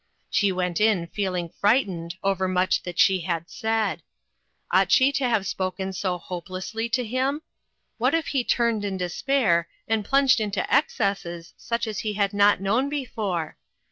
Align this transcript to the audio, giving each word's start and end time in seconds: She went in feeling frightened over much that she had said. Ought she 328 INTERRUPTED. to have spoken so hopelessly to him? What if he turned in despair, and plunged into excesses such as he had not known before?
She 0.31 0.51
went 0.51 0.81
in 0.81 1.05
feeling 1.05 1.49
frightened 1.61 2.15
over 2.23 2.47
much 2.47 2.81
that 2.81 2.97
she 2.97 3.19
had 3.19 3.51
said. 3.51 4.01
Ought 4.71 4.91
she 4.91 5.11
328 5.11 5.11
INTERRUPTED. 5.11 5.17
to 5.17 5.29
have 5.29 5.47
spoken 5.47 5.93
so 5.93 6.17
hopelessly 6.17 6.89
to 6.89 7.05
him? 7.05 7.43
What 7.99 8.15
if 8.15 8.29
he 8.29 8.43
turned 8.43 8.83
in 8.83 8.97
despair, 8.97 9.67
and 9.87 10.03
plunged 10.03 10.39
into 10.41 10.65
excesses 10.75 11.53
such 11.55 11.85
as 11.85 11.99
he 11.99 12.13
had 12.13 12.33
not 12.33 12.59
known 12.61 12.89
before? 12.89 13.57